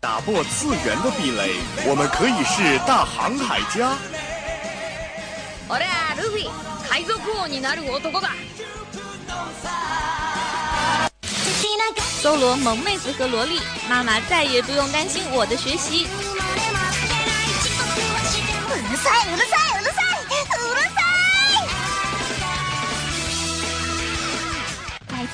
[0.00, 1.54] 打破次元的壁垒，
[1.86, 3.96] 我们可以是大航海家。
[5.68, 6.50] 俺はルフィ
[6.88, 8.30] 海賊王になる男だ
[12.22, 16.06] 搜罗萌妹子和萝莉，妈妈再也不用担心我的学习。
[18.70, 19.93] うるさいうるさいうるさい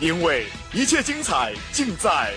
[0.00, 2.32] 因为一切精彩尽在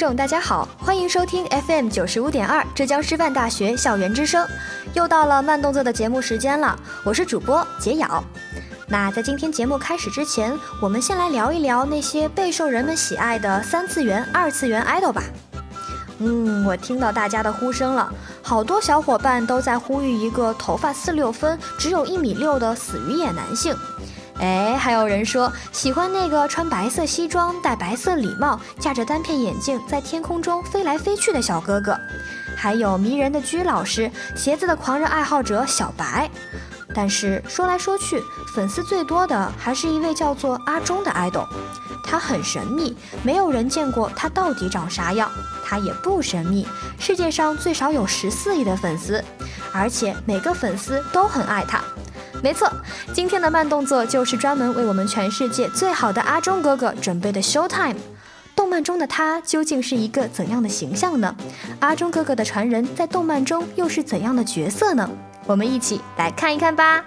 [0.00, 4.48] 众，大家好，欢迎收听 FM 九十五点二浙江师范大学校园之声。
[4.94, 8.24] 又到了慢动作的节目时间了，我是主播解咬。
[8.88, 15.22] 那在今天节目开始之前，我们先来聊一聊那些备受人们喜爱的三次元、二次元 idol 吧。
[16.18, 23.76] 嗯，我听到大家的呼声了，好多小伙伴都在呼吁一个头发四六分、只有一米六的死鱼眼男性。
[24.40, 31.94] 哎，还有人说喜欢那个穿白色西装、戴白色礼帽、架着单片眼镜在天空中飞来飞去的小哥哥，
[32.56, 36.30] 还有迷人的居老师、鞋子的狂热爱好者小白。
[36.92, 38.20] 但是说来说去，
[38.54, 41.46] 粉丝最多的还是一位叫做阿忠的 idol，
[42.04, 45.30] 他很神秘，没有人见过他到底长啥样。
[45.64, 46.66] 他也不神秘，
[46.98, 49.22] 世界上最少有十四亿的粉丝，
[49.72, 51.80] 而且每个粉丝都很爱他。
[52.42, 52.70] 没错，
[53.12, 57.96] 今天的慢动作就是专门为我们全世界最好的阿忠哥哥准备的 show time。
[58.56, 61.34] 动漫中的他究竟是一个怎样的形象呢？
[61.80, 65.08] 阿忠哥哥的传人在动漫中又是怎样的角色呢？
[65.46, 67.04] 我们一起来看一看吧。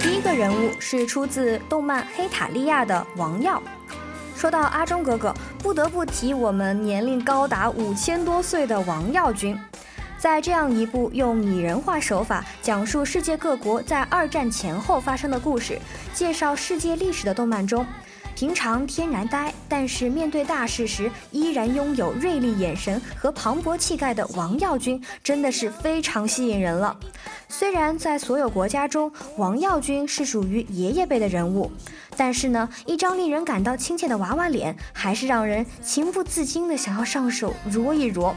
[0.00, 3.62] 第一个人物是出自动漫《黑塔利亚》的王耀。
[4.42, 9.56] 说到阿忠哥哥，不得不提我们年龄高达五千多岁的王耀军。
[10.18, 15.78] 在这样一部用拟人化手法讲述世界各国在二战前后发生的故事、
[16.12, 17.86] 介绍世界历史的动漫中，
[18.34, 26.96] 平常天然呆，但是面对大事时依然拥有锐利眼神和磅礴气概的王耀军，真的是非常吸引人了。
[27.48, 31.70] 虽然在所有国家中，王耀军是属于爷爷辈的人物，
[32.16, 38.34] 但是呢，一张令人感到亲切的娃娃脸，还是让人情不自禁的想要上手揉一揉。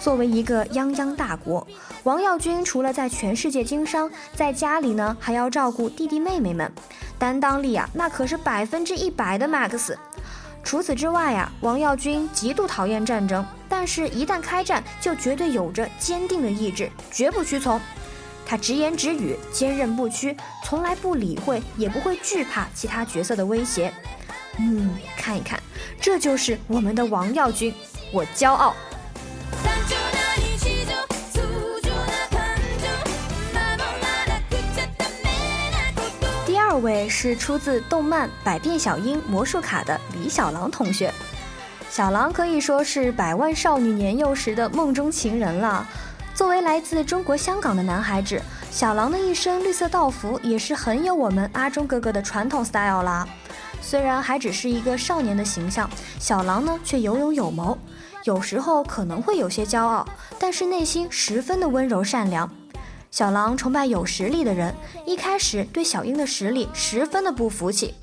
[0.00, 1.66] 作为一个泱泱大国，
[2.02, 6.70] 王耀军除了在全世界经商，在家里呢还要照顾弟弟妹妹们，
[7.18, 9.94] 担当力啊那可是百分之一百的 max。
[10.62, 17.80] 除此之外呀、王耀军极度讨厌战争，但是一旦开战，就绝对有着坚定的意志，绝不屈从。
[18.46, 23.92] 他直言直语，坚韧不屈，从来不理会，也不会惧怕其他角色的威胁。
[24.58, 25.60] 嗯，看一看，
[26.00, 27.74] 这就是我们的王耀军，
[28.12, 28.74] 我骄傲。
[36.46, 41.12] 第二位是出自动漫《百变小樱魔术卡》的李小狼同学。
[41.90, 45.86] 小狼可以说是百万少女年幼时的梦中情人了。
[46.34, 53.26] 作为来自中国香港的男孩子，小狼的一身绿色道服也是很有我们阿忠哥哥的传统 style 啦。
[53.80, 55.88] 虽然还只是一个少年的形象，
[56.18, 57.78] 小狼呢却有勇有谋，
[58.24, 60.04] 有时候可能会有些骄傲，
[60.36, 62.50] 但是内心十分的温柔善良。
[63.12, 64.74] 小狼崇拜有实力的人，
[65.06, 67.94] 一开始对小樱的实力十分的不服气。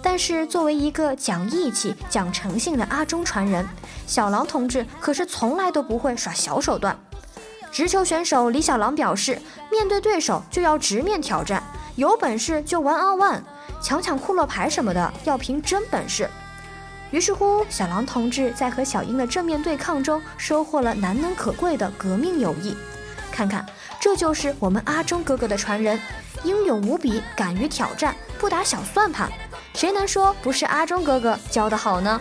[0.00, 3.66] 但是作为一个讲义气、讲诚信的阿忠传人，
[4.06, 6.96] 小狼同志可是从来都不会耍小手段。
[7.72, 9.40] 直球选手李小狼表示，
[9.70, 11.62] 面对对手就要直面挑战，
[11.96, 13.40] 有本事就 one on one，
[13.82, 16.28] 抢抢库洛牌什么的要凭真本事。
[17.10, 22.76] 于是乎，小狼同志在和小樱的正面对抗中，收获了难能可贵的革命友谊。
[23.30, 23.64] 看看，
[23.98, 25.98] 这就是我们阿忠哥哥的传人，
[26.44, 29.30] 英勇无比，敢于挑战，不打小算盘。
[29.72, 32.20] 谁能说不是阿忠哥哥教的好呢？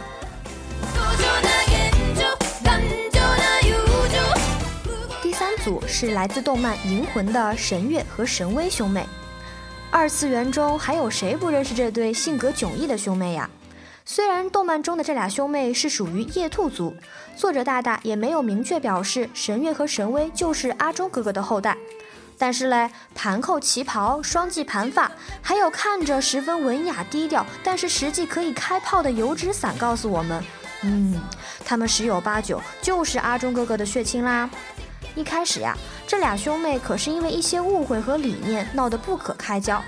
[5.63, 9.05] 组是来自动漫《银魂》的神月和神威兄妹。
[9.91, 13.49] 二次元中还有谁不认识这对性格迥异的兄妹呀？
[14.03, 16.95] 虽然动漫中的这俩兄妹是属于夜兔族，
[17.35, 21.77] 作者大大也没有明确表示神月和神威就是阿忠哥哥的后代，
[22.37, 25.11] 但是嘞，盘扣旗袍、双髻盘发，
[25.41, 30.43] 还有看着十分文雅低调，但是实际可以开炮的油纸伞，告诉我们，
[30.81, 31.21] 嗯，
[31.63, 34.49] 他们十有八九就是阿忠哥哥的血亲啦。
[35.15, 35.77] 一开始呀，
[36.07, 39.81] 这俩兄妹可是因为一些误会和理念闹得不可开交。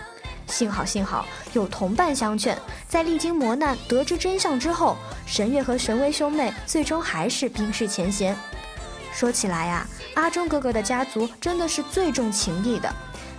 [0.47, 8.35] 幸好，幸好有同伴相劝，在历经磨难、得知真相之后，神月和神威兄妹最终还是冰释前嫌。
[9.13, 12.93] 说起来呀，阿忠哥哥的家族真的是最重情义的。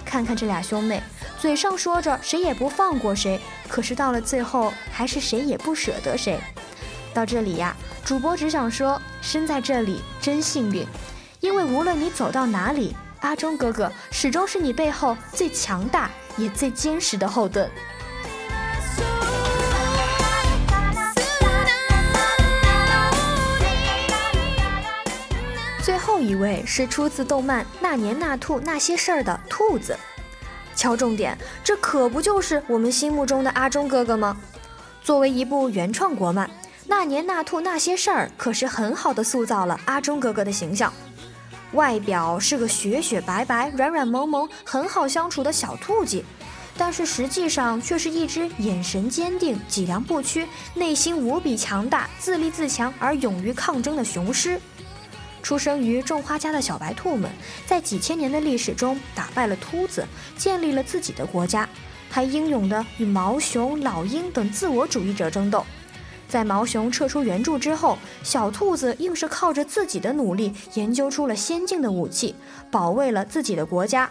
[0.04, 1.02] 看看这俩兄妹，
[1.38, 3.38] 嘴上说着谁也不放过谁，
[3.68, 6.40] 可是到了最后还是谁也不舍得谁。
[7.12, 10.86] 到这里呀，主播只想说，生在这里真幸运，
[11.44, 16.10] 因为无论你走到哪里，阿忠哥哥始终是你背后最强大。
[16.36, 17.70] 也最坚实的后盾。
[25.80, 29.96] 最后一位是出自动漫《那年那兔那些事儿》的兔子。
[30.74, 34.36] 敲重点，这可不就是我们心目中的阿忠哥哥吗？
[35.02, 36.48] 作为一部原创国漫，
[36.88, 40.92] 《那年那兔那些事儿》可是很好的塑造了阿忠哥哥的形象。
[41.74, 46.24] 外表是个雪雪白白、软软萌萌、很好相处的小兔子，
[46.76, 54.60] 但是实际上却是一只眼神坚定、脊梁不屈、内心无比强大、自立自强而勇于抗争的雄狮。
[55.42, 57.30] 出生于种花家的小白兔们，
[57.66, 60.06] 在几千年的历史中打败了秃子，
[60.38, 61.68] 建立了自己的国家，
[62.08, 65.66] 还英勇地与毛熊、老鹰等自我主义者争斗。
[66.28, 72.34] 在毛熊撤出原著之后，小兔子硬是靠着自己的努力研究出了先进的武器，
[72.70, 74.10] 保卫了自己的国家。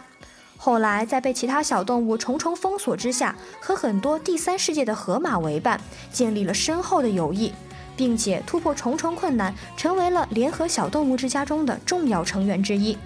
[0.57, 5.81] 后来在被其他小动物重重封锁之下，和很多第三世界的河马为伴，
[6.12, 7.51] 建立了深厚的友谊，
[7.98, 12.98] 并且突破重重困难，成为了联合小动物之家中的重要成员之一。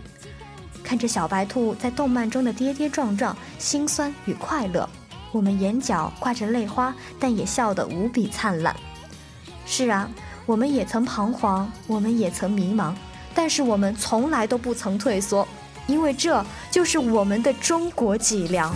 [0.83, 4.87] 看着小白兔在动漫中的跌跌撞撞、心酸与快乐，
[5.31, 8.75] 我们眼角挂着泪花，但也笑得无比灿烂。
[9.69, 10.09] 是啊，
[10.45, 12.93] 我们也曾彷徨，我们也曾迷茫，
[13.35, 15.45] 但是我们从来都不曾退缩，
[15.87, 18.73] 因为这就是我们的中国脊梁。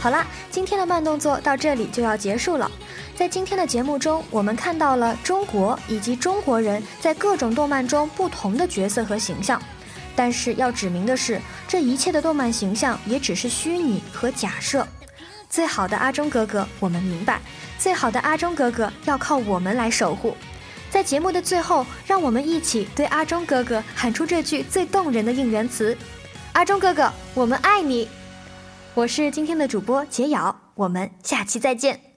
[0.00, 2.68] 好啦，今天的慢动作到这里就要结束了。
[3.14, 9.62] 在今天的节目中，我们看到了中国以及中国人在各种动漫中不同的角色和形象。
[10.16, 14.86] 但是要指明的是，这一切的动漫形象也只是虚拟和假设。
[15.48, 17.40] 最好的阿忠哥哥，我们明白，
[17.78, 20.36] 最好的阿忠哥哥要靠我们来守护。
[20.90, 25.96] 在节目的最后，让我们一起对阿忠哥哥喊出这句最动人的应援词
[26.54, 28.08] ：“阿忠哥哥，我们爱你。”
[28.94, 32.13] 我是今天的主播解瑶，我们下期再见。